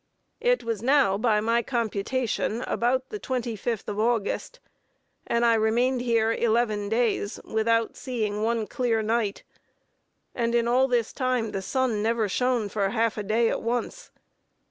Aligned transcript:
It 0.39 0.63
was 0.63 0.81
now, 0.81 1.15
by 1.15 1.41
my 1.41 1.61
computation, 1.61 2.63
about 2.63 3.09
the 3.09 3.19
twenty 3.19 3.55
fifth 3.55 3.87
of 3.87 3.99
August, 3.99 4.59
and 5.27 5.45
I 5.45 5.53
remained 5.53 6.01
here 6.01 6.31
eleven 6.31 6.89
days 6.89 7.39
without 7.43 7.95
seeing 7.95 8.41
one 8.41 8.65
clear 8.65 9.03
night; 9.03 9.43
and 10.33 10.55
in 10.55 10.67
all 10.67 10.87
this 10.87 11.13
time 11.13 11.51
the 11.51 11.61
sun 11.61 12.01
never 12.01 12.27
shone 12.27 12.67
for 12.67 12.89
half 12.89 13.15
a 13.15 13.21
day 13.21 13.47
at 13.51 13.61
once. 13.61 14.09